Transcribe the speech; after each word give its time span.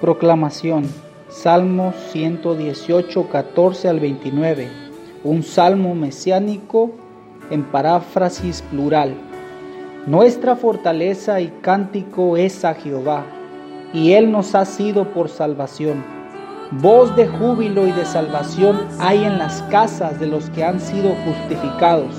Proclamación. 0.00 0.84
Salmo 1.28 1.92
118, 2.12 3.28
14 3.28 3.88
al 3.88 3.98
29. 3.98 4.68
Un 5.24 5.42
salmo 5.42 5.96
mesiánico 5.96 6.92
en 7.50 7.64
paráfrasis 7.64 8.62
plural. 8.70 9.16
Nuestra 10.06 10.54
fortaleza 10.54 11.40
y 11.40 11.48
cántico 11.62 12.36
es 12.36 12.64
a 12.64 12.74
Jehová, 12.74 13.26
y 13.92 14.12
Él 14.12 14.30
nos 14.30 14.54
ha 14.54 14.64
sido 14.66 15.12
por 15.12 15.28
salvación. 15.28 16.04
Voz 16.70 17.16
de 17.16 17.26
júbilo 17.26 17.84
y 17.84 17.90
de 17.90 18.04
salvación 18.04 18.78
hay 19.00 19.24
en 19.24 19.36
las 19.36 19.62
casas 19.62 20.20
de 20.20 20.28
los 20.28 20.48
que 20.50 20.62
han 20.62 20.80
sido 20.80 21.12
justificados. 21.24 22.14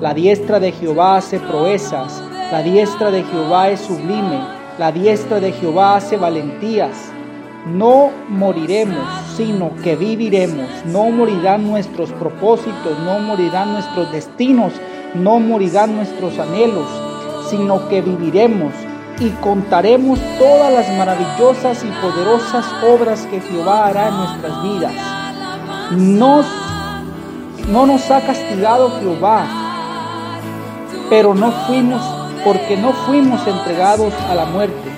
La 0.00 0.14
diestra 0.14 0.58
de 0.58 0.72
Jehová 0.72 1.18
hace 1.18 1.38
proezas, 1.38 2.22
la 2.50 2.62
diestra 2.62 3.10
de 3.10 3.24
Jehová 3.24 3.68
es 3.68 3.80
sublime, 3.80 4.63
la 4.78 4.92
diestra 4.92 5.40
de 5.40 5.52
Jehová 5.52 5.96
hace 5.96 6.16
valentías. 6.16 7.10
No 7.66 8.10
moriremos, 8.28 9.06
sino 9.36 9.70
que 9.82 9.96
viviremos. 9.96 10.68
No 10.86 11.10
morirán 11.10 11.66
nuestros 11.66 12.10
propósitos, 12.12 12.98
no 13.04 13.18
morirán 13.20 13.72
nuestros 13.72 14.12
destinos, 14.12 14.72
no 15.14 15.40
morirán 15.40 15.96
nuestros 15.96 16.38
anhelos, 16.38 16.88
sino 17.48 17.88
que 17.88 18.02
viviremos 18.02 18.72
y 19.20 19.30
contaremos 19.40 20.18
todas 20.38 20.72
las 20.72 20.90
maravillosas 20.98 21.84
y 21.84 21.88
poderosas 22.02 22.66
obras 22.82 23.26
que 23.26 23.40
Jehová 23.40 23.86
hará 23.86 24.08
en 24.08 24.16
nuestras 24.16 24.62
vidas. 24.62 24.92
No 25.92 27.86
nos 27.86 28.10
ha 28.10 28.20
castigado 28.20 28.90
Jehová, 29.00 29.46
pero 31.08 31.34
no 31.34 31.52
fuimos, 31.66 32.02
porque 32.44 32.76
no 32.76 32.92
fuimos 32.92 33.46
entregados 33.46 34.12
a 34.28 34.34
la 34.34 34.44
muerte. 34.44 34.90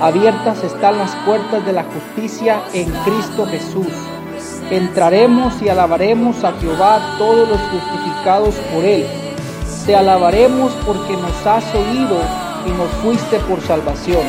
Abiertas 0.00 0.64
están 0.64 0.98
las 0.98 1.14
puertas 1.24 1.64
de 1.64 1.72
la 1.72 1.84
justicia 1.84 2.60
en 2.74 2.90
Cristo 3.04 3.46
Jesús. 3.46 3.86
Entraremos 4.70 5.62
y 5.62 5.68
alabaremos 5.68 6.42
a 6.42 6.52
Jehová 6.54 7.14
todos 7.18 7.48
los 7.48 7.60
justificados 7.60 8.54
por 8.74 8.84
Él. 8.84 9.06
Te 9.86 9.94
alabaremos 9.94 10.72
porque 10.84 11.16
nos 11.16 11.46
has 11.46 11.64
oído 11.74 12.18
y 12.66 12.70
nos 12.70 12.88
fuiste 13.02 13.38
por 13.48 13.60
salvación. 13.60 14.22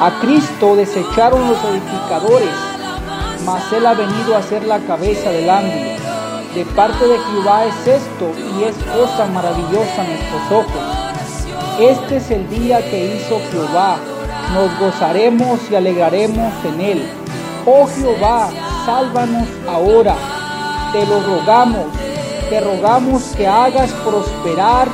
A 0.00 0.18
Cristo 0.20 0.76
desecharon 0.76 1.46
los 1.48 1.58
edificadores, 1.64 2.54
mas 3.44 3.72
Él 3.72 3.84
ha 3.86 3.94
venido 3.94 4.36
a 4.36 4.42
ser 4.42 4.64
la 4.64 4.78
cabeza 4.78 5.30
del 5.30 5.50
ángulo. 5.50 5.89
De 6.54 6.64
parte 6.64 7.06
de 7.06 7.16
Jehová 7.16 7.64
es 7.66 7.86
esto 7.86 8.32
y 8.36 8.64
es 8.64 8.74
cosa 8.76 9.26
maravillosa 9.26 10.02
a 10.02 10.04
nuestros 10.04 10.50
ojos. 10.50 10.82
Este 11.78 12.16
es 12.16 12.30
el 12.32 12.50
día 12.50 12.78
que 12.90 13.14
hizo 13.14 13.40
Jehová. 13.52 13.98
Nos 14.52 14.76
gozaremos 14.80 15.60
y 15.70 15.76
alegraremos 15.76 16.52
en 16.64 16.80
él. 16.80 17.08
Oh 17.64 17.86
Jehová, 17.86 18.50
sálvanos 18.84 19.46
ahora. 19.68 20.16
Te 20.92 21.06
lo 21.06 21.20
rogamos. 21.20 21.86
Te 22.48 22.60
rogamos 22.60 23.22
que 23.36 23.46
hagas 23.46 23.92
prosperar 24.04 24.88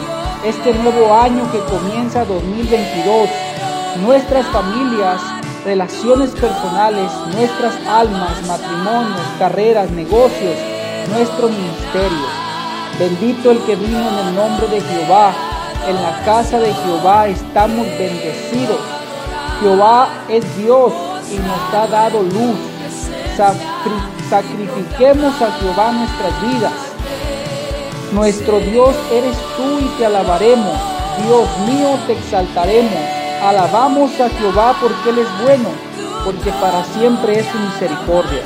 este 0.44 0.74
nuevo 0.74 1.14
año 1.14 1.50
que 1.52 1.60
comienza 1.60 2.26
2022. 2.26 3.30
Nuestras 4.02 4.44
familias, 4.48 5.22
relaciones 5.64 6.32
personales, 6.32 7.10
nuestras 7.34 7.74
almas, 7.88 8.46
matrimonios, 8.46 9.22
carreras, 9.38 9.90
negocios, 9.90 10.75
nuestro 11.08 11.48
ministerio. 11.48 12.26
Bendito 12.98 13.50
el 13.50 13.58
que 13.64 13.76
vino 13.76 13.98
en 13.98 14.28
el 14.28 14.34
nombre 14.34 14.66
de 14.68 14.80
Jehová. 14.80 15.32
En 15.88 16.02
la 16.02 16.24
casa 16.24 16.58
de 16.58 16.72
Jehová 16.72 17.28
estamos 17.28 17.86
bendecidos. 17.98 18.80
Jehová 19.60 20.08
es 20.28 20.44
Dios 20.56 20.92
y 21.30 21.38
nos 21.38 21.74
ha 21.74 21.86
dado 21.86 22.22
luz. 22.22 22.56
Sacrifiquemos 24.30 25.40
a 25.40 25.52
Jehová 25.52 25.92
nuestras 25.92 26.42
vidas. 26.42 26.72
Nuestro 28.12 28.58
Dios 28.60 28.94
eres 29.12 29.36
tú 29.56 29.78
y 29.80 29.88
te 29.98 30.06
alabaremos. 30.06 30.78
Dios 31.24 31.48
mío, 31.66 31.98
te 32.06 32.14
exaltaremos. 32.14 32.92
Alabamos 33.42 34.10
a 34.20 34.28
Jehová 34.30 34.74
porque 34.80 35.10
Él 35.10 35.18
es 35.18 35.42
bueno, 35.42 35.68
porque 36.24 36.50
para 36.52 36.84
siempre 36.84 37.40
es 37.40 37.46
su 37.46 37.58
misericordia. 37.58 38.42